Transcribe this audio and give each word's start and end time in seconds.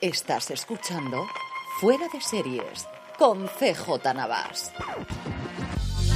Estás 0.00 0.52
escuchando 0.52 1.26
Fuera 1.80 2.06
de 2.12 2.20
Series 2.20 2.86
con 3.18 3.48
CJ 3.48 4.14
Navas. 4.14 4.70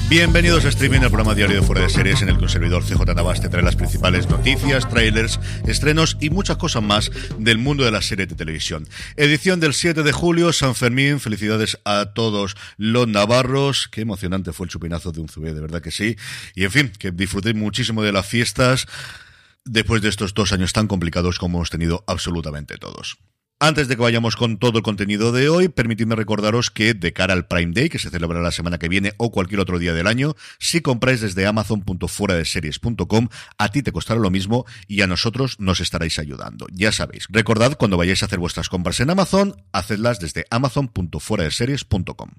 Bienvenidos 0.09 0.65
a 0.65 0.69
Streaming, 0.69 1.01
el 1.01 1.09
programa 1.09 1.35
diario 1.35 1.57
de 1.57 1.67
Fuera 1.67 1.83
de 1.83 1.89
Series 1.89 2.23
en 2.23 2.29
el 2.29 2.37
que 2.37 2.45
un 2.45 2.49
servidor 2.49 2.85
CJ 2.85 3.13
Navas 3.13 3.41
te 3.41 3.49
trae 3.49 3.65
las 3.65 3.75
principales 3.75 4.31
noticias, 4.31 4.89
trailers, 4.89 5.41
estrenos 5.67 6.17
y 6.21 6.31
muchas 6.31 6.59
cosas 6.59 6.85
más 6.85 7.11
del 7.39 7.59
mundo 7.59 7.85
de 7.85 7.91
la 7.91 8.03
serie 8.03 8.27
de 8.27 8.37
televisión. 8.37 8.87
Edición 9.17 9.59
del 9.59 9.75
7 9.75 10.05
de 10.05 10.13
julio, 10.13 10.53
San 10.53 10.77
Fermín, 10.77 11.19
felicidades 11.19 11.81
a 11.85 12.13
todos 12.15 12.55
los 12.77 13.09
navarros. 13.09 13.89
Qué 13.89 14.03
emocionante 14.03 14.53
fue 14.53 14.67
el 14.67 14.71
chupinazo 14.71 15.11
de 15.11 15.23
un 15.23 15.29
zubé, 15.29 15.55
de 15.55 15.61
verdad 15.61 15.83
que 15.83 15.91
sí. 15.91 16.17
Y 16.55 16.63
en 16.63 16.71
fin, 16.71 16.93
que 16.97 17.11
disfrutéis 17.11 17.57
muchísimo 17.57 18.05
de 18.05 18.13
las 18.13 18.27
fiestas 18.27 18.87
después 19.65 20.03
de 20.03 20.09
estos 20.09 20.35
dos 20.35 20.53
años 20.53 20.73
tan 20.73 20.87
complicados 20.87 21.41
como 21.41 21.59
hemos 21.59 21.71
tenido 21.71 22.05
absolutamente 22.07 22.79
todos. 22.79 23.19
Antes 23.65 23.87
de 23.87 23.95
que 23.95 24.03
vayamos 24.03 24.35
con 24.35 24.59
todo 24.59 24.79
el 24.79 24.83
contenido 24.83 25.31
de 25.31 25.49
hoy, 25.49 25.69
permitidme 25.69 26.17
recordaros 26.17 26.73
que 26.73 26.95
de 26.95 27.13
cara 27.13 27.33
al 27.33 27.47
Prime 27.47 27.71
Day, 27.73 27.89
que 27.89 28.01
se 28.01 28.11
celebra 28.11 28.41
la 28.41 28.51
semana 28.51 28.77
que 28.77 28.89
viene 28.89 29.13
o 29.19 29.31
cualquier 29.31 29.61
otro 29.61 29.79
día 29.79 29.93
del 29.95 30.09
año, 30.09 30.35
si 30.59 30.81
compráis 30.81 31.21
desde 31.21 31.47
amazon.fueradeseries.com, 31.47 33.29
a 33.59 33.69
ti 33.69 33.85
te 33.85 33.93
costará 33.93 34.19
lo 34.19 34.31
mismo 34.31 34.67
y 34.89 35.03
a 35.03 35.07
nosotros 35.07 35.61
nos 35.61 35.79
estaréis 35.79 36.19
ayudando. 36.19 36.67
Ya 36.73 36.91
sabéis, 36.91 37.29
recordad 37.31 37.77
cuando 37.79 37.97
vayáis 37.97 38.25
a 38.25 38.27
hacer 38.27 38.41
vuestras 38.41 38.69
compras 38.69 38.99
en 38.99 39.11
Amazon, 39.11 39.55
hacedlas 39.71 40.19
desde 40.19 40.45
amazon.fueradeseries.com. 40.51 42.31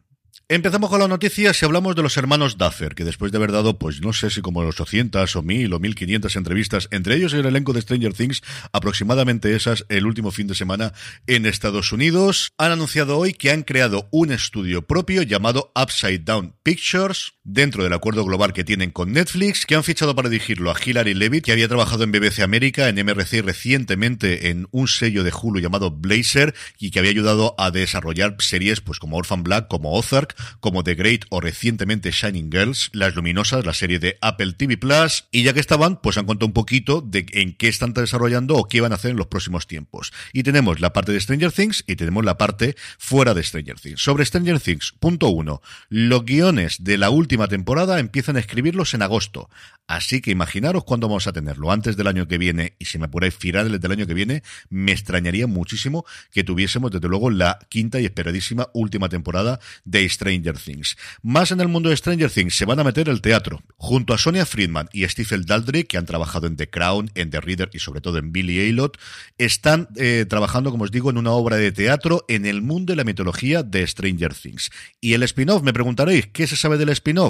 Empezamos 0.47 0.89
con 0.89 0.99
la 0.99 1.07
noticia 1.07 1.53
si 1.53 1.65
hablamos 1.65 1.95
de 1.95 2.03
los 2.03 2.17
hermanos 2.17 2.57
Duffer, 2.57 2.95
que 2.95 3.05
después 3.05 3.31
de 3.31 3.37
haber 3.37 3.51
dado, 3.51 3.77
pues 3.77 4.01
no 4.01 4.13
sé 4.13 4.29
si 4.29 4.41
como 4.41 4.61
800 4.61 5.35
o 5.35 5.41
1000 5.41 5.73
o 5.73 5.79
1500 5.79 6.35
entrevistas, 6.35 6.87
entre 6.91 7.15
ellos 7.15 7.33
el 7.33 7.45
elenco 7.45 7.71
de 7.73 7.81
Stranger 7.81 8.13
Things, 8.13 8.41
aproximadamente 8.71 9.55
esas 9.55 9.85
el 9.89 10.05
último 10.05 10.31
fin 10.31 10.47
de 10.47 10.55
semana 10.55 10.93
en 11.27 11.45
Estados 11.45 11.91
Unidos, 11.91 12.51
han 12.57 12.71
anunciado 12.71 13.17
hoy 13.17 13.33
que 13.33 13.51
han 13.51 13.63
creado 13.63 14.07
un 14.11 14.31
estudio 14.31 14.85
propio 14.87 15.21
llamado 15.21 15.71
Upside 15.75 16.19
Down 16.19 16.55
Pictures, 16.63 17.33
dentro 17.43 17.83
del 17.83 17.93
acuerdo 17.93 18.23
global 18.23 18.53
que 18.53 18.63
tienen 18.63 18.91
con 18.91 19.11
Netflix, 19.11 19.65
que 19.65 19.75
han 19.75 19.83
fichado 19.83 20.15
para 20.15 20.29
dirigirlo 20.29 20.71
a 20.71 20.75
Hilary 20.83 21.13
Levitt, 21.13 21.43
que 21.43 21.51
había 21.51 21.67
trabajado 21.67 22.03
en 22.03 22.11
BBC 22.11 22.39
América, 22.39 22.87
en 22.87 22.95
MRC 23.05 23.41
recientemente 23.41 24.49
en 24.49 24.67
un 24.71 24.87
sello 24.87 25.23
de 25.23 25.33
Hulu 25.33 25.59
llamado 25.59 25.91
Blazer, 25.91 26.55
y 26.79 26.91
que 26.91 26.99
había 26.99 27.11
ayudado 27.11 27.55
a 27.57 27.71
desarrollar 27.71 28.37
series 28.39 28.79
pues 28.79 28.99
como 28.99 29.17
Orphan 29.17 29.43
Black, 29.43 29.67
como 29.67 29.93
Ozark, 29.93 30.35
como 30.61 30.83
The 30.83 30.95
Great 30.95 31.25
o 31.29 31.41
recientemente 31.41 32.11
Shining 32.11 32.49
Girls, 32.49 32.89
Las 32.93 33.15
Luminosas, 33.15 33.65
la 33.65 33.73
serie 33.73 33.99
de 33.99 34.17
Apple 34.21 34.53
TV 34.53 34.77
Plus, 34.77 35.25
y 35.31 35.43
ya 35.43 35.53
que 35.53 35.59
estaban, 35.59 35.99
pues 36.01 36.17
han 36.17 36.25
contado 36.25 36.47
un 36.47 36.53
poquito 36.53 37.01
de 37.01 37.25
en 37.33 37.53
qué 37.53 37.67
están 37.67 37.93
desarrollando 37.93 38.55
o 38.55 38.67
qué 38.69 38.79
van 38.79 38.93
a 38.93 38.95
hacer 38.95 39.11
en 39.11 39.17
los 39.17 39.27
próximos 39.27 39.67
tiempos. 39.67 40.13
Y 40.31 40.43
tenemos 40.43 40.79
la 40.79 40.93
parte 40.93 41.11
de 41.11 41.19
Stranger 41.19 41.51
Things 41.51 41.83
y 41.87 41.97
tenemos 41.97 42.23
la 42.23 42.37
parte 42.37 42.75
fuera 42.97 43.33
de 43.33 43.43
Stranger 43.43 43.79
Things. 43.79 44.01
Sobre 44.01 44.23
Stranger 44.23 44.61
Things, 44.61 44.93
punto 44.97 45.27
uno, 45.27 45.61
los 45.89 46.23
guiones 46.23 46.83
de 46.83 46.97
la 46.97 47.09
última 47.09 47.32
temporada 47.37 47.99
empiezan 47.99 48.37
a 48.37 48.39
escribirlos 48.39 48.93
en 48.93 49.01
agosto. 49.01 49.49
Así 49.87 50.21
que 50.21 50.31
imaginaros 50.31 50.85
cuándo 50.85 51.07
vamos 51.07 51.27
a 51.27 51.33
tenerlo, 51.33 51.71
antes 51.71 51.97
del 51.97 52.07
año 52.07 52.27
que 52.27 52.37
viene, 52.37 52.75
y 52.79 52.85
si 52.85 52.97
me 52.97 53.05
apuráis 53.05 53.35
finales 53.35 53.79
del 53.79 53.91
año 53.91 54.07
que 54.07 54.13
viene, 54.13 54.43
me 54.69 54.91
extrañaría 54.91 55.47
muchísimo 55.47 56.05
que 56.31 56.43
tuviésemos 56.43 56.91
desde 56.91 57.09
luego 57.09 57.29
la 57.29 57.59
quinta 57.69 57.99
y 57.99 58.05
esperadísima 58.05 58.69
última 58.73 59.09
temporada 59.09 59.59
de 59.83 60.07
Stranger 60.07 60.57
Things. 60.57 60.95
Más 61.21 61.51
en 61.51 61.59
el 61.59 61.67
mundo 61.67 61.89
de 61.89 61.97
Stranger 61.97 62.31
Things 62.31 62.55
se 62.55 62.65
van 62.65 62.79
a 62.79 62.83
meter 62.83 63.09
el 63.09 63.21
teatro, 63.21 63.61
junto 63.75 64.13
a 64.13 64.17
Sonia 64.17 64.45
Friedman 64.45 64.89
y 64.93 65.07
Stephen 65.07 65.43
Daldry, 65.43 65.83
que 65.83 65.97
han 65.97 66.05
trabajado 66.05 66.47
en 66.47 66.55
The 66.55 66.69
Crown, 66.69 67.11
en 67.15 67.29
The 67.29 67.41
Reader 67.41 67.69
y 67.73 67.79
sobre 67.79 68.01
todo 68.01 68.17
en 68.17 68.31
Billy 68.31 68.59
Elliot, 68.59 68.97
están 69.37 69.89
eh, 69.97 70.25
trabajando, 70.27 70.71
como 70.71 70.85
os 70.85 70.91
digo, 70.91 71.09
en 71.09 71.17
una 71.17 71.31
obra 71.31 71.57
de 71.57 71.71
teatro 71.71 72.25
en 72.27 72.45
el 72.45 72.61
mundo 72.61 72.91
de 72.91 72.97
la 72.97 73.03
mitología 73.03 73.63
de 73.63 73.85
Stranger 73.85 74.33
Things. 74.33 74.71
Y 75.01 75.13
el 75.13 75.23
spin-off, 75.23 75.63
me 75.63 75.73
preguntaréis, 75.73 76.27
¿qué 76.27 76.47
se 76.47 76.55
sabe 76.55 76.77
del 76.77 76.89
spin-off? 76.89 77.22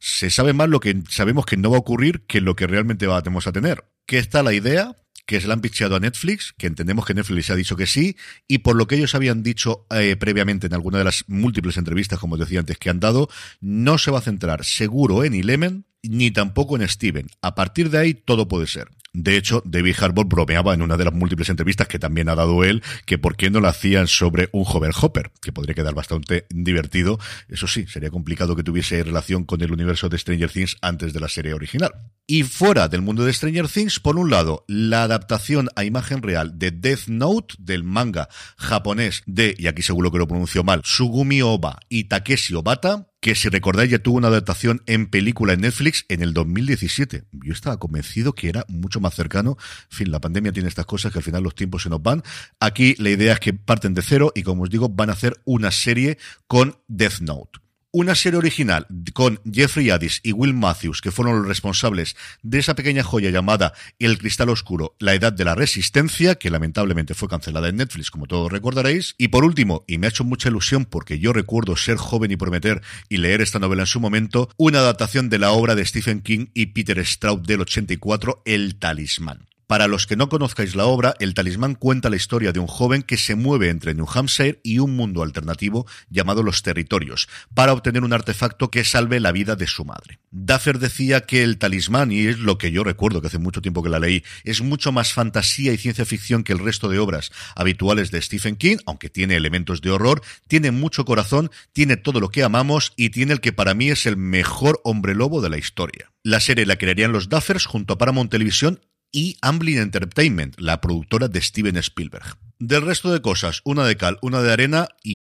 Se 0.00 0.30
sabe 0.30 0.52
más 0.52 0.68
lo 0.68 0.80
que 0.80 1.02
sabemos 1.08 1.46
que 1.46 1.56
no 1.56 1.70
va 1.70 1.76
a 1.76 1.80
ocurrir 1.80 2.24
que 2.26 2.40
lo 2.40 2.56
que 2.56 2.66
realmente 2.66 3.06
vamos 3.06 3.46
a 3.46 3.52
tener. 3.52 3.84
¿Qué 4.06 4.18
está 4.18 4.42
la 4.42 4.52
idea? 4.52 4.96
que 5.26 5.40
se 5.40 5.46
la 5.46 5.54
han 5.54 5.60
picheado 5.60 5.96
a 5.96 6.00
Netflix, 6.00 6.54
que 6.56 6.66
entendemos 6.66 7.06
que 7.06 7.14
Netflix 7.14 7.50
ha 7.50 7.56
dicho 7.56 7.76
que 7.76 7.86
sí, 7.86 8.16
y 8.46 8.58
por 8.58 8.76
lo 8.76 8.86
que 8.86 8.96
ellos 8.96 9.14
habían 9.14 9.42
dicho 9.42 9.86
eh, 9.90 10.16
previamente 10.16 10.66
en 10.66 10.74
alguna 10.74 10.98
de 10.98 11.04
las 11.04 11.24
múltiples 11.28 11.76
entrevistas, 11.76 12.18
como 12.18 12.36
decía 12.36 12.60
antes, 12.60 12.78
que 12.78 12.90
han 12.90 13.00
dado, 13.00 13.28
no 13.60 13.98
se 13.98 14.10
va 14.10 14.18
a 14.18 14.22
centrar 14.22 14.64
seguro 14.64 15.24
en 15.24 15.34
Eleven, 15.34 15.86
ni 16.02 16.30
tampoco 16.30 16.76
en 16.76 16.86
Steven. 16.86 17.28
A 17.40 17.54
partir 17.54 17.90
de 17.90 17.98
ahí, 17.98 18.14
todo 18.14 18.48
puede 18.48 18.66
ser. 18.66 18.88
De 19.14 19.36
hecho, 19.36 19.62
David 19.64 19.94
Harbour 20.00 20.26
bromeaba 20.26 20.74
en 20.74 20.82
una 20.82 20.96
de 20.96 21.04
las 21.04 21.14
múltiples 21.14 21.48
entrevistas 21.48 21.86
que 21.86 22.00
también 22.00 22.28
ha 22.28 22.34
dado 22.34 22.64
él, 22.64 22.82
que 23.06 23.16
por 23.16 23.36
qué 23.36 23.48
no 23.48 23.60
lo 23.60 23.68
hacían 23.68 24.08
sobre 24.08 24.48
un 24.52 24.64
joven 24.64 24.90
Hopper, 25.00 25.30
que 25.40 25.52
podría 25.52 25.74
quedar 25.74 25.94
bastante 25.94 26.46
divertido. 26.50 27.20
Eso 27.48 27.68
sí, 27.68 27.86
sería 27.86 28.10
complicado 28.10 28.56
que 28.56 28.64
tuviese 28.64 29.02
relación 29.04 29.44
con 29.44 29.62
el 29.62 29.72
universo 29.72 30.08
de 30.08 30.18
Stranger 30.18 30.50
Things 30.50 30.76
antes 30.82 31.12
de 31.12 31.20
la 31.20 31.28
serie 31.28 31.54
original. 31.54 31.92
Y 32.26 32.42
fuera 32.42 32.88
del 32.88 33.02
mundo 33.02 33.24
de 33.24 33.32
Stranger 33.32 33.68
Things, 33.68 34.00
por 34.00 34.18
un 34.18 34.30
lado, 34.30 34.64
la 34.66 35.04
adaptación 35.04 35.68
a 35.76 35.84
imagen 35.84 36.20
real 36.20 36.58
de 36.58 36.72
Death 36.72 37.06
Note, 37.06 37.54
del 37.58 37.84
manga 37.84 38.28
japonés 38.56 39.22
de, 39.26 39.54
y 39.56 39.68
aquí 39.68 39.82
seguro 39.82 40.10
que 40.10 40.18
lo 40.18 40.26
pronuncio 40.26 40.64
mal, 40.64 40.80
Sugumi 40.84 41.40
Oba 41.42 41.78
y 41.88 42.04
Takeshi 42.04 42.54
Obata, 42.54 43.08
que 43.24 43.34
si 43.34 43.48
recordáis 43.48 43.90
ya 43.90 44.00
tuvo 44.00 44.18
una 44.18 44.28
adaptación 44.28 44.82
en 44.84 45.06
película 45.06 45.54
en 45.54 45.62
Netflix 45.62 46.04
en 46.10 46.20
el 46.20 46.34
2017. 46.34 47.24
Yo 47.32 47.54
estaba 47.54 47.78
convencido 47.78 48.34
que 48.34 48.50
era 48.50 48.66
mucho 48.68 49.00
más 49.00 49.14
cercano. 49.14 49.56
En 49.90 49.96
fin, 49.96 50.10
la 50.10 50.20
pandemia 50.20 50.52
tiene 50.52 50.68
estas 50.68 50.84
cosas 50.84 51.10
que 51.10 51.20
al 51.20 51.24
final 51.24 51.42
los 51.42 51.54
tiempos 51.54 51.84
se 51.84 51.88
nos 51.88 52.02
van. 52.02 52.22
Aquí 52.60 52.94
la 52.98 53.08
idea 53.08 53.32
es 53.32 53.40
que 53.40 53.54
parten 53.54 53.94
de 53.94 54.02
cero 54.02 54.30
y 54.34 54.42
como 54.42 54.64
os 54.64 54.68
digo, 54.68 54.90
van 54.90 55.08
a 55.08 55.14
hacer 55.14 55.40
una 55.46 55.70
serie 55.70 56.18
con 56.46 56.76
Death 56.86 57.20
Note 57.20 57.63
una 57.94 58.16
serie 58.16 58.38
original 58.38 58.88
con 59.12 59.40
Jeffrey 59.50 59.90
Addis 59.90 60.18
y 60.24 60.32
Will 60.32 60.52
Matthews, 60.52 61.00
que 61.00 61.12
fueron 61.12 61.38
los 61.38 61.46
responsables 61.46 62.16
de 62.42 62.58
esa 62.58 62.74
pequeña 62.74 63.04
joya 63.04 63.30
llamada 63.30 63.72
El 64.00 64.18
Cristal 64.18 64.48
Oscuro, 64.48 64.96
La 64.98 65.14
Edad 65.14 65.32
de 65.32 65.44
la 65.44 65.54
Resistencia, 65.54 66.34
que 66.34 66.50
lamentablemente 66.50 67.14
fue 67.14 67.28
cancelada 67.28 67.68
en 67.68 67.76
Netflix, 67.76 68.10
como 68.10 68.26
todos 68.26 68.50
recordaréis. 68.50 69.14
Y 69.16 69.28
por 69.28 69.44
último, 69.44 69.84
y 69.86 69.98
me 69.98 70.08
ha 70.08 70.10
hecho 70.10 70.24
mucha 70.24 70.48
ilusión 70.48 70.86
porque 70.86 71.20
yo 71.20 71.32
recuerdo 71.32 71.76
ser 71.76 71.96
joven 71.96 72.32
y 72.32 72.36
prometer 72.36 72.82
y 73.08 73.18
leer 73.18 73.40
esta 73.40 73.60
novela 73.60 73.84
en 73.84 73.86
su 73.86 74.00
momento, 74.00 74.50
una 74.56 74.80
adaptación 74.80 75.30
de 75.30 75.38
la 75.38 75.52
obra 75.52 75.76
de 75.76 75.86
Stephen 75.86 76.20
King 76.20 76.46
y 76.52 76.66
Peter 76.66 76.98
Straub 77.06 77.46
del 77.46 77.60
84, 77.60 78.42
El 78.44 78.74
Talismán. 78.80 79.53
Para 79.74 79.88
los 79.88 80.06
que 80.06 80.14
no 80.14 80.28
conozcáis 80.28 80.76
la 80.76 80.84
obra, 80.84 81.16
El 81.18 81.34
talismán 81.34 81.74
cuenta 81.74 82.08
la 82.08 82.14
historia 82.14 82.52
de 82.52 82.60
un 82.60 82.68
joven 82.68 83.02
que 83.02 83.16
se 83.16 83.34
mueve 83.34 83.70
entre 83.70 83.92
New 83.92 84.06
Hampshire 84.08 84.60
y 84.62 84.78
un 84.78 84.94
mundo 84.94 85.24
alternativo 85.24 85.84
llamado 86.08 86.44
Los 86.44 86.62
Territorios, 86.62 87.28
para 87.54 87.72
obtener 87.72 88.04
un 88.04 88.12
artefacto 88.12 88.70
que 88.70 88.84
salve 88.84 89.18
la 89.18 89.32
vida 89.32 89.56
de 89.56 89.66
su 89.66 89.84
madre. 89.84 90.20
Duffer 90.30 90.78
decía 90.78 91.22
que 91.22 91.42
el 91.42 91.58
talismán, 91.58 92.12
y 92.12 92.20
es 92.20 92.38
lo 92.38 92.56
que 92.56 92.70
yo 92.70 92.84
recuerdo 92.84 93.20
que 93.20 93.26
hace 93.26 93.40
mucho 93.40 93.62
tiempo 93.62 93.82
que 93.82 93.88
la 93.88 93.98
leí, 93.98 94.22
es 94.44 94.62
mucho 94.62 94.92
más 94.92 95.12
fantasía 95.12 95.72
y 95.72 95.76
ciencia 95.76 96.04
ficción 96.04 96.44
que 96.44 96.52
el 96.52 96.60
resto 96.60 96.88
de 96.88 97.00
obras 97.00 97.32
habituales 97.56 98.12
de 98.12 98.22
Stephen 98.22 98.54
King, 98.54 98.76
aunque 98.86 99.10
tiene 99.10 99.34
elementos 99.34 99.80
de 99.80 99.90
horror, 99.90 100.22
tiene 100.46 100.70
mucho 100.70 101.04
corazón, 101.04 101.50
tiene 101.72 101.96
todo 101.96 102.20
lo 102.20 102.28
que 102.28 102.44
amamos 102.44 102.92
y 102.94 103.10
tiene 103.10 103.32
el 103.32 103.40
que 103.40 103.52
para 103.52 103.74
mí 103.74 103.90
es 103.90 104.06
el 104.06 104.16
mejor 104.16 104.80
hombre 104.84 105.16
lobo 105.16 105.40
de 105.40 105.50
la 105.50 105.58
historia. 105.58 106.12
La 106.22 106.38
serie 106.38 106.64
la 106.64 106.76
crearían 106.76 107.10
los 107.10 107.28
Duffers 107.28 107.66
junto 107.66 107.94
a 107.94 107.98
Paramount 107.98 108.30
Televisión 108.30 108.78
y 109.14 109.36
Amblin 109.42 109.78
Entertainment, 109.78 110.56
la 110.58 110.80
productora 110.80 111.28
de 111.28 111.40
Steven 111.40 111.76
Spielberg. 111.76 112.36
Del 112.58 112.82
resto 112.82 113.12
de 113.12 113.22
cosas, 113.22 113.62
una 113.64 113.86
de 113.86 113.96
cal, 113.96 114.18
una 114.20 114.42
de 114.42 114.52
arena 114.52 114.88
y 115.02 115.14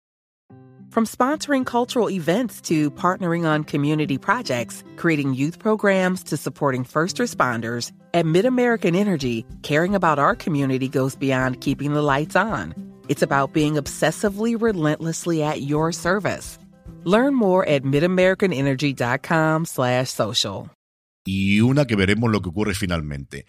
From 0.91 1.07
sponsoring 1.07 1.65
cultural 1.65 2.11
events 2.11 2.61
to 2.63 2.91
partnering 2.91 3.47
on 3.47 3.63
community 3.63 4.19
projects, 4.19 4.83
creating 4.97 5.35
youth 5.35 5.61
programs 5.61 6.25
to 6.25 6.37
supporting 6.37 6.83
first 6.83 7.19
responders, 7.19 7.93
at 8.13 8.25
MidAmerican 8.25 8.97
Energy, 8.97 9.47
caring 9.63 9.95
about 9.95 10.19
our 10.19 10.35
community 10.35 10.89
goes 10.89 11.15
beyond 11.15 11.61
keeping 11.61 11.93
the 11.93 12.03
lights 12.03 12.35
on. 12.35 12.75
It's 13.09 13.23
about 13.23 13.53
being 13.53 13.75
obsessively 13.75 14.61
relentlessly 14.61 15.45
at 15.45 15.63
your 15.63 15.93
service. 15.93 16.59
Learn 17.05 17.37
more 17.37 17.65
at 17.69 17.85
midamericanenergy.com 17.85 19.67
slash 19.67 20.11
social. 20.11 20.71
y 21.25 21.61
una 21.61 21.87
que 21.87 21.97
veremos 21.97 22.31
lo 22.31 22.41
que 22.41 22.49
ocurre 22.49 22.75
finalmente. 22.75 23.47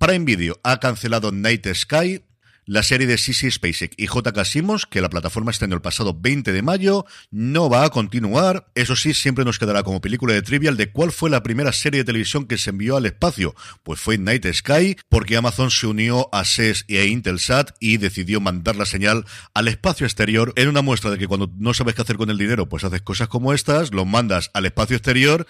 Prime 0.00 0.24
Video 0.24 0.58
ha 0.62 0.80
cancelado 0.80 1.30
Night 1.30 1.66
Sky, 1.74 2.22
la 2.64 2.82
serie 2.82 3.06
de 3.06 3.18
Sissy 3.18 3.50
Spacek 3.50 3.92
y 3.98 4.06
J.K. 4.06 4.46
Simmons, 4.46 4.86
que 4.86 5.02
la 5.02 5.10
plataforma 5.10 5.50
estrenó 5.50 5.74
el 5.74 5.82
pasado 5.82 6.16
20 6.18 6.52
de 6.52 6.62
mayo, 6.62 7.04
no 7.30 7.68
va 7.68 7.84
a 7.84 7.90
continuar. 7.90 8.66
Eso 8.74 8.96
sí, 8.96 9.12
siempre 9.12 9.44
nos 9.44 9.58
quedará 9.58 9.82
como 9.82 10.00
película 10.00 10.32
de 10.32 10.40
trivial 10.40 10.78
de 10.78 10.90
cuál 10.90 11.12
fue 11.12 11.28
la 11.28 11.42
primera 11.42 11.70
serie 11.72 12.00
de 12.00 12.04
televisión 12.06 12.46
que 12.46 12.56
se 12.56 12.70
envió 12.70 12.96
al 12.96 13.04
espacio. 13.04 13.54
Pues 13.82 14.00
fue 14.00 14.16
Night 14.16 14.46
Sky, 14.50 14.96
porque 15.10 15.36
Amazon 15.36 15.70
se 15.70 15.86
unió 15.86 16.30
a 16.32 16.46
SES 16.46 16.86
e 16.88 17.04
Intelsat 17.04 17.72
y 17.78 17.98
decidió 17.98 18.40
mandar 18.40 18.76
la 18.76 18.86
señal 18.86 19.26
al 19.52 19.68
espacio 19.68 20.06
exterior 20.06 20.54
en 20.56 20.68
una 20.68 20.80
muestra 20.80 21.10
de 21.10 21.18
que 21.18 21.28
cuando 21.28 21.52
no 21.58 21.74
sabes 21.74 21.94
qué 21.94 22.00
hacer 22.00 22.16
con 22.16 22.30
el 22.30 22.38
dinero, 22.38 22.70
pues 22.70 22.84
haces 22.84 23.02
cosas 23.02 23.28
como 23.28 23.52
estas, 23.52 23.92
lo 23.92 24.06
mandas 24.06 24.50
al 24.54 24.64
espacio 24.64 24.96
exterior 24.96 25.46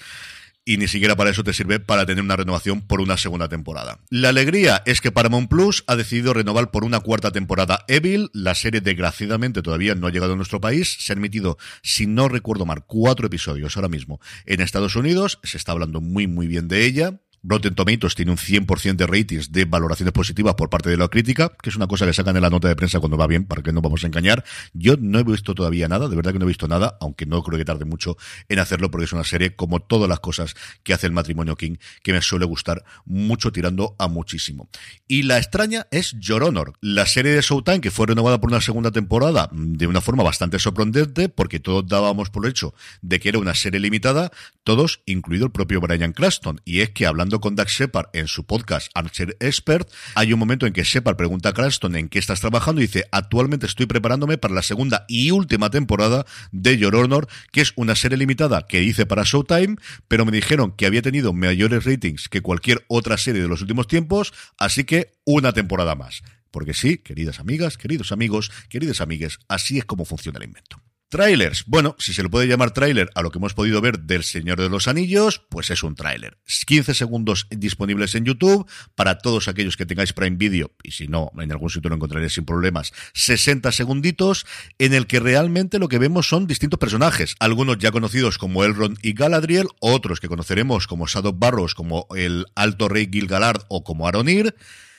y 0.65 0.77
ni 0.77 0.89
siquiera 0.89 1.17
para 1.17 1.31
eso 1.31 1.45
te 1.45 1.53
sirve 1.53 1.81
para 1.81 2.07
tener 2.07 2.23
una 2.23 2.37
renovación 2.37 2.81
por 2.81 3.01
una 3.01 3.17
segunda 3.17 3.49
temporada. 3.49 3.99
La 4.11 4.29
alegría 4.29 4.83
es 4.87 5.01
que 5.01 5.13
Paramount 5.13 5.49
Plus 5.49 5.85
ha 5.87 5.97
decidido 5.97 6.35
renovar 6.35 6.71
por 6.71 6.85
una 6.85 7.01
cuarta 7.01 7.31
temporada 7.33 7.85
Evil. 7.89 8.31
La 8.33 8.55
serie 8.55 8.81
desgraciadamente 8.81 9.63
todavía 9.63 9.95
no 9.95 10.07
ha 10.07 10.11
llegado 10.11 10.35
a 10.35 10.37
nuestro 10.37 10.61
país. 10.61 10.97
Se 11.01 11.13
han 11.13 11.19
emitido, 11.19 11.59
si 11.83 12.07
no 12.07 12.29
recuerdo 12.29 12.67
mal, 12.67 12.85
cuatro 12.87 13.27
episodios 13.27 13.77
ahora 13.77 13.89
mismo 13.89 14.21
en 14.47 14.61
Estados 14.61 14.97
Unidos. 14.97 15.39
Se 15.43 15.57
está 15.57 15.73
hablando 15.73 16.01
muy 16.01 16.27
muy 16.27 16.47
bien 16.47 16.69
de 16.69 16.85
ella. 16.85 17.21
Rotten 17.43 17.75
Tomatoes 17.75 18.15
tiene 18.15 18.33
un 18.33 18.37
100% 18.37 18.97
de 18.97 19.07
ratings 19.07 19.51
de 19.51 19.65
valoraciones 19.65 20.13
positivas 20.13 20.55
por 20.55 20.69
parte 20.69 20.91
de 20.91 20.97
la 20.97 21.09
crítica, 21.09 21.51
que 21.63 21.71
es 21.71 21.77
una 21.77 21.87
cosa 21.87 22.05
que 22.05 22.13
sacan 22.13 22.37
en 22.37 22.43
la 22.43 22.51
nota 22.51 22.69
de 22.69 22.77
prensa 22.77 23.01
cuando 23.01 23.17
va 23.17 23.27
bien, 23.27 23.47
para 23.47 23.63
que 23.63 23.73
no 23.73 23.81
vamos 23.81 24.05
a 24.05 24.09
engañar. 24.09 24.45
Yo 24.75 24.97
no 24.99 25.19
he 25.19 25.25
visto 25.25 25.55
todavía 25.55 25.89
nada, 25.89 26.09
de 26.09 26.17
verdad 26.17 26.33
que 26.33 26.39
no 26.39 26.45
he 26.45 26.49
visto 26.49 26.69
nada, 26.69 26.99
aunque 27.01 27.25
no 27.25 27.43
creo 27.43 27.59
que 27.59 27.65
tarde 27.65 27.85
mucho 27.87 28.17
en 28.49 28.59
hacerlo, 28.59 28.91
porque 28.91 29.05
es 29.05 29.13
una 29.13 29.25
serie, 29.25 29.57
como 29.57 29.81
todas 29.81 30.09
las 30.09 30.21
cosas 30.21 30.55
que 30.83 30.93
hace 30.93 31.07
el 31.07 31.13
matrimonio 31.13 31.57
King, 31.57 31.77
que 32.03 32.13
me 32.13 32.21
suele 32.21 32.45
gustar 32.45 32.85
mucho, 33.07 33.53
tirando 33.53 33.97
a 33.99 34.09
muchísimo. 34.09 34.69
Y 35.09 35.23
la 35.23 35.39
extraña 35.39 35.87
es 35.91 36.15
Your 36.19 36.43
Honor, 36.43 36.75
la 36.81 37.07
serie 37.07 37.33
de 37.33 37.41
Showtime, 37.41 37.81
que 37.81 37.91
fue 37.91 38.07
renovada 38.07 38.41
por 38.41 38.51
una 38.51 38.61
segunda 38.61 38.91
temporada 38.91 39.49
de 39.53 39.87
una 39.87 40.03
forma 40.03 40.23
bastante 40.23 40.59
sorprendente, 40.59 41.29
porque 41.31 41.59
todos 41.59 41.87
dábamos 41.87 42.29
por 42.29 42.47
hecho 42.47 42.75
de 43.01 43.19
que 43.19 43.31
era 43.31 43.39
una 43.39 43.55
serie 43.55 43.81
limitada, 43.81 44.31
todos, 44.63 45.03
incluido 45.07 45.47
el 45.47 45.53
propio 45.53 45.81
Brian 45.81 46.13
Cranston. 46.13 46.61
Y 46.65 46.81
es 46.81 46.91
que 46.91 47.07
hablando 47.07 47.30
con 47.39 47.55
Doug 47.55 47.69
Shepard 47.69 48.09
en 48.13 48.27
su 48.27 48.45
podcast 48.45 48.91
Archer 48.95 49.37
Expert, 49.39 49.89
hay 50.15 50.33
un 50.33 50.39
momento 50.41 50.67
en 50.67 50.73
que 50.73 50.83
Shepard 50.83 51.17
pregunta 51.17 51.51
a 51.51 51.53
Cranston 51.53 51.95
en 51.95 52.09
qué 52.09 52.19
estás 52.19 52.41
trabajando 52.41 52.81
y 52.81 52.87
dice, 52.87 53.05
actualmente 53.13 53.67
estoy 53.67 53.87
preparándome 53.87 54.39
para 54.39 54.55
la 54.55 54.63
segunda 54.63 55.05
y 55.07 55.31
última 55.31 55.71
temporada 55.71 56.27
de 56.51 56.79
Your 56.79 56.97
Honor, 56.97 57.29
que 57.53 57.61
es 57.61 57.73
una 57.77 57.95
serie 57.95 58.19
limitada 58.19 58.67
que 58.67 58.83
hice 58.83 59.07
para 59.07 59.23
Showtime, 59.23 59.77
pero 60.09 60.25
me 60.25 60.33
dijeron 60.33 60.73
que 60.73 60.87
había 60.87 61.03
tenido 61.03 61.33
mayores 61.33 61.85
ratings 61.85 62.29
que 62.29 62.41
cualquier 62.41 62.85
otra 62.89 63.17
serie 63.17 63.43
de 63.43 63.49
los 63.49 63.61
últimos 63.61 63.87
tiempos, 63.87 64.33
así 64.59 64.85
que 64.85 65.13
una 65.25 65.53
temporada 65.53 65.95
más. 65.95 66.23
Porque 66.51 66.75
sí, 66.75 66.99
queridas 66.99 67.39
amigas, 67.39 67.77
queridos 67.77 68.11
amigos, 68.11 68.51
queridas 68.69 69.01
amigues, 69.01 69.39
así 69.49 69.79
es 69.79 69.85
como 69.85 70.05
funciona 70.05 70.39
el 70.39 70.47
invento. 70.47 70.83
Trailers. 71.11 71.65
Bueno, 71.67 71.97
si 71.99 72.15
se 72.15 72.23
le 72.23 72.29
puede 72.29 72.47
llamar 72.47 72.71
tráiler 72.71 73.11
a 73.17 73.23
lo 73.23 73.33
que 73.33 73.39
hemos 73.39 73.53
podido 73.53 73.81
ver 73.81 73.99
del 73.99 74.23
Señor 74.23 74.61
de 74.61 74.69
los 74.69 74.87
Anillos, 74.87 75.43
pues 75.51 75.69
es 75.71 75.83
un 75.83 75.97
tráiler. 75.97 76.39
15 76.67 76.95
segundos 76.95 77.49
disponibles 77.51 78.15
en 78.15 78.25
YouTube 78.25 78.65
para 78.95 79.19
todos 79.19 79.49
aquellos 79.49 79.77
que 79.77 79.87
tengáis 79.87 80.13
Prime 80.13 80.37
Video 80.37 80.71
y 80.85 80.93
si 80.93 81.09
no, 81.09 81.33
en 81.37 81.51
algún 81.51 81.69
sitio 81.69 81.91
lo 81.91 81.97
encontraréis 81.97 82.35
sin 82.35 82.45
problemas. 82.45 82.93
60 83.15 83.73
segunditos 83.73 84.47
en 84.79 84.95
el 84.95 85.09
que 85.09 85.19
realmente 85.19 85.81
lo 85.81 85.89
que 85.89 85.99
vemos 85.99 86.29
son 86.29 86.47
distintos 86.47 86.79
personajes, 86.79 87.35
algunos 87.41 87.79
ya 87.79 87.91
conocidos 87.91 88.39
como 88.39 88.63
Elrond 88.63 88.99
y 89.03 89.13
Galadriel, 89.13 89.67
otros 89.81 90.21
que 90.21 90.29
conoceremos 90.29 90.87
como 90.87 91.09
Shadow 91.09 91.33
Barros, 91.33 91.75
como 91.75 92.07
el 92.15 92.47
Alto 92.55 92.89
Rey 92.89 93.09
Gilgalad 93.13 93.57
o 93.69 93.83
como 93.83 94.07
Aronir 94.07 94.55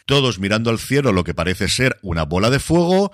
todos 0.06 0.40
mirando 0.40 0.69
al 0.69 0.80
cielo 0.80 1.13
lo 1.13 1.24
que 1.24 1.34
parece 1.34 1.69
ser 1.69 1.98
una 2.02 2.24
bola 2.24 2.50
de 2.50 2.60
fuego, 2.60 3.13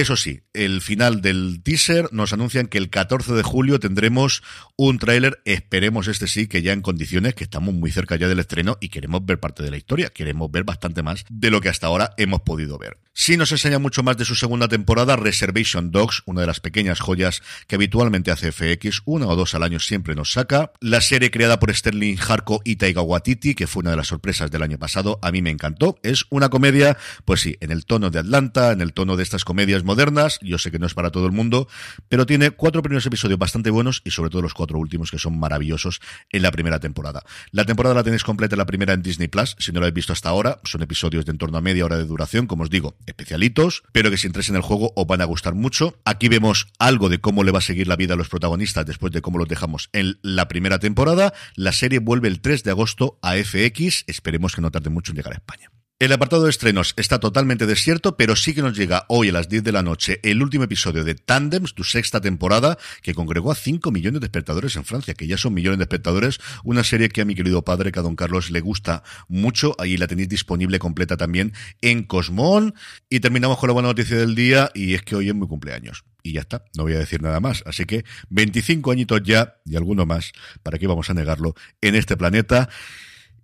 eso 0.00 0.14
sí, 0.14 0.42
el 0.52 0.82
final 0.82 1.22
del 1.22 1.62
teaser 1.62 2.10
nos 2.12 2.34
anuncian 2.34 2.66
que 2.66 2.76
el 2.76 2.90
14 2.90 3.32
de 3.32 3.42
julio 3.42 3.80
tendremos 3.80 4.42
un 4.76 4.98
tráiler, 4.98 5.40
esperemos 5.46 6.06
este 6.06 6.26
sí, 6.26 6.48
que 6.48 6.60
ya 6.60 6.74
en 6.74 6.82
condiciones 6.82 7.34
que 7.34 7.44
estamos 7.44 7.72
muy 7.72 7.90
cerca 7.90 8.16
ya 8.16 8.28
del 8.28 8.40
estreno 8.40 8.76
y 8.78 8.90
queremos 8.90 9.24
ver 9.24 9.40
parte 9.40 9.62
de 9.62 9.70
la 9.70 9.78
historia, 9.78 10.10
queremos 10.10 10.50
ver 10.50 10.64
bastante 10.64 11.02
más 11.02 11.24
de 11.30 11.50
lo 11.50 11.62
que 11.62 11.70
hasta 11.70 11.86
ahora 11.86 12.10
hemos 12.18 12.42
podido 12.42 12.76
ver. 12.76 12.98
Si 13.18 13.38
nos 13.38 13.50
enseña 13.50 13.78
mucho 13.78 14.02
más 14.02 14.18
de 14.18 14.26
su 14.26 14.34
segunda 14.34 14.68
temporada, 14.68 15.16
Reservation 15.16 15.90
Dogs, 15.90 16.22
una 16.26 16.42
de 16.42 16.46
las 16.46 16.60
pequeñas 16.60 17.00
joyas 17.00 17.40
que 17.66 17.76
habitualmente 17.76 18.30
hace 18.30 18.52
FX, 18.52 19.00
una 19.06 19.26
o 19.28 19.36
dos 19.36 19.54
al 19.54 19.62
año 19.62 19.80
siempre 19.80 20.14
nos 20.14 20.32
saca. 20.32 20.72
La 20.80 21.00
serie 21.00 21.30
creada 21.30 21.58
por 21.58 21.74
Sterling 21.74 22.18
Harko 22.18 22.60
y 22.62 22.76
Taiga 22.76 23.00
Waititi, 23.00 23.54
que 23.54 23.66
fue 23.66 23.80
una 23.80 23.92
de 23.92 23.96
las 23.96 24.08
sorpresas 24.08 24.50
del 24.50 24.62
año 24.62 24.78
pasado, 24.78 25.18
a 25.22 25.32
mí 25.32 25.40
me 25.40 25.48
encantó. 25.48 25.98
Es 26.02 26.26
una 26.28 26.50
comedia, 26.50 26.98
pues 27.24 27.40
sí, 27.40 27.56
en 27.60 27.70
el 27.70 27.86
tono 27.86 28.10
de 28.10 28.18
Atlanta, 28.18 28.72
en 28.72 28.82
el 28.82 28.92
tono 28.92 29.16
de 29.16 29.22
estas 29.22 29.46
comedias 29.46 29.82
modernas, 29.86 30.38
yo 30.42 30.58
sé 30.58 30.70
que 30.70 30.78
no 30.78 30.86
es 30.86 30.94
para 30.94 31.10
todo 31.10 31.26
el 31.26 31.32
mundo, 31.32 31.68
pero 32.08 32.26
tiene 32.26 32.50
cuatro 32.50 32.82
primeros 32.82 33.06
episodios 33.06 33.38
bastante 33.38 33.70
buenos 33.70 34.02
y 34.04 34.10
sobre 34.10 34.30
todo 34.30 34.42
los 34.42 34.54
cuatro 34.54 34.78
últimos 34.78 35.10
que 35.10 35.18
son 35.18 35.38
maravillosos 35.38 36.00
en 36.30 36.42
la 36.42 36.50
primera 36.50 36.80
temporada. 36.80 37.22
La 37.52 37.64
temporada 37.64 37.94
la 37.94 38.02
tenéis 38.02 38.24
completa 38.24 38.56
la 38.56 38.66
primera 38.66 38.92
en 38.92 39.02
Disney 39.02 39.28
Plus, 39.28 39.56
si 39.58 39.72
no 39.72 39.80
la 39.80 39.86
habéis 39.86 39.94
visto 39.94 40.12
hasta 40.12 40.28
ahora, 40.28 40.60
son 40.64 40.82
episodios 40.82 41.24
de 41.24 41.36
en 41.36 41.38
torno 41.38 41.58
a 41.58 41.60
media 41.60 41.84
hora 41.84 41.98
de 41.98 42.06
duración, 42.06 42.46
como 42.46 42.62
os 42.64 42.70
digo, 42.70 42.96
especialitos, 43.04 43.82
pero 43.92 44.10
que 44.10 44.16
si 44.16 44.26
entréis 44.26 44.48
en 44.48 44.56
el 44.56 44.62
juego 44.62 44.92
os 44.96 45.06
van 45.06 45.20
a 45.20 45.26
gustar 45.26 45.54
mucho. 45.54 46.00
Aquí 46.06 46.28
vemos 46.28 46.68
algo 46.78 47.10
de 47.10 47.20
cómo 47.20 47.44
le 47.44 47.52
va 47.52 47.58
a 47.58 47.62
seguir 47.62 47.86
la 47.86 47.96
vida 47.96 48.14
a 48.14 48.16
los 48.16 48.30
protagonistas 48.30 48.86
después 48.86 49.12
de 49.12 49.20
cómo 49.20 49.38
los 49.38 49.48
dejamos 49.48 49.90
en 49.92 50.18
la 50.22 50.48
primera 50.48 50.78
temporada. 50.78 51.34
La 51.54 51.72
serie 51.72 51.98
vuelve 51.98 52.28
el 52.28 52.40
3 52.40 52.64
de 52.64 52.70
agosto 52.70 53.18
a 53.20 53.34
FX, 53.34 54.04
esperemos 54.06 54.54
que 54.54 54.62
no 54.62 54.70
tarde 54.70 54.88
mucho 54.88 55.12
en 55.12 55.16
llegar 55.16 55.34
a 55.34 55.36
España. 55.36 55.70
El 55.98 56.12
apartado 56.12 56.44
de 56.44 56.50
estrenos 56.50 56.92
está 56.98 57.20
totalmente 57.20 57.64
desierto, 57.64 58.18
pero 58.18 58.36
sí 58.36 58.52
que 58.52 58.60
nos 58.60 58.76
llega 58.76 59.06
hoy 59.08 59.30
a 59.30 59.32
las 59.32 59.48
10 59.48 59.64
de 59.64 59.72
la 59.72 59.82
noche 59.82 60.20
el 60.24 60.42
último 60.42 60.64
episodio 60.64 61.04
de 61.04 61.14
Tandems, 61.14 61.72
tu 61.72 61.84
sexta 61.84 62.20
temporada, 62.20 62.76
que 63.00 63.14
congregó 63.14 63.50
a 63.50 63.54
5 63.54 63.90
millones 63.90 64.20
de 64.20 64.26
espectadores 64.26 64.76
en 64.76 64.84
Francia, 64.84 65.14
que 65.14 65.26
ya 65.26 65.38
son 65.38 65.54
millones 65.54 65.78
de 65.78 65.84
espectadores, 65.84 66.38
una 66.64 66.84
serie 66.84 67.08
que 67.08 67.22
a 67.22 67.24
mi 67.24 67.34
querido 67.34 67.64
padre, 67.64 67.92
que 67.92 67.98
a 67.98 68.02
don 68.02 68.14
Carlos 68.14 68.50
le 68.50 68.60
gusta 68.60 69.04
mucho, 69.28 69.74
ahí 69.78 69.96
la 69.96 70.06
tenéis 70.06 70.28
disponible 70.28 70.78
completa 70.78 71.16
también 71.16 71.54
en 71.80 72.02
Cosmón, 72.02 72.74
y 73.08 73.20
terminamos 73.20 73.56
con 73.56 73.68
la 73.68 73.72
buena 73.72 73.88
noticia 73.88 74.18
del 74.18 74.34
día, 74.34 74.70
y 74.74 74.92
es 74.92 75.00
que 75.00 75.16
hoy 75.16 75.30
es 75.30 75.34
mi 75.34 75.48
cumpleaños. 75.48 76.04
Y 76.22 76.32
ya 76.32 76.42
está, 76.42 76.62
no 76.76 76.82
voy 76.82 76.92
a 76.92 76.98
decir 76.98 77.22
nada 77.22 77.40
más. 77.40 77.62
Así 77.64 77.86
que 77.86 78.04
25 78.28 78.90
añitos 78.90 79.22
ya, 79.22 79.54
y 79.64 79.76
alguno 79.76 80.04
más, 80.04 80.32
para 80.62 80.78
qué 80.78 80.86
vamos 80.86 81.08
a 81.08 81.14
negarlo, 81.14 81.54
en 81.80 81.94
este 81.94 82.18
planeta 82.18 82.68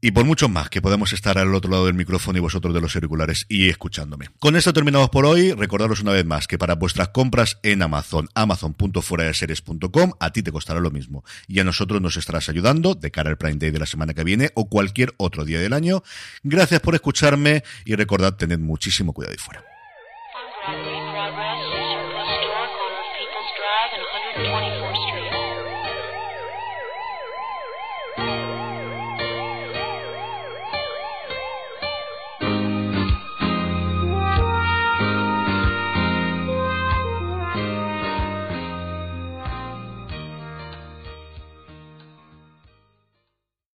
y 0.03 0.11
por 0.11 0.25
mucho 0.25 0.49
más 0.49 0.69
que 0.69 0.83
podemos 0.83 1.13
estar 1.13 1.39
al 1.39 1.55
otro 1.55 1.71
lado 1.71 1.87
del 1.87 1.95
micrófono 1.95 2.37
y 2.37 2.41
vosotros 2.41 2.75
de 2.75 2.81
los 2.81 2.95
auriculares 2.97 3.47
y 3.49 3.69
escuchándome. 3.69 4.29
Con 4.41 4.57
esto 4.57 4.73
terminamos 4.73 5.11
por 5.11 5.25
hoy. 5.25 5.53
Recordaros 5.53 6.01
una 6.01 6.11
vez 6.11 6.27
más 6.27 6.49
que 6.49 6.59
para 6.59 6.75
vuestras 6.75 7.09
compras 7.11 7.59
en 7.63 7.83
Amazon, 7.83 8.29
amazon.fueradeseries.com, 8.35 10.13
a 10.19 10.31
ti 10.31 10.43
te 10.43 10.51
costará 10.51 10.81
lo 10.81 10.91
mismo 10.91 11.25
y 11.47 11.61
a 11.61 11.65
nosotros 11.65 12.03
nos 12.03 12.17
estarás 12.17 12.49
ayudando 12.49 12.97
de 12.97 13.13
cara 13.13 13.31
al 13.31 13.39
Prime 13.39 13.57
Day 13.57 13.71
de 13.71 13.79
la 13.79 13.87
semana 13.87 14.13
que 14.13 14.25
viene 14.25 14.51
o 14.55 14.69
cualquier 14.69 15.15
otro 15.19 15.45
día 15.45 15.61
del 15.61 15.73
año. 15.73 16.03
Gracias 16.43 16.81
por 16.81 16.97
escucharme 16.97 17.63
y 17.85 17.95
recordad, 17.95 18.35
tened 18.35 18.59
muchísimo 18.59 19.13
cuidado 19.13 19.37
y 19.37 19.39
fuera. 19.39 19.72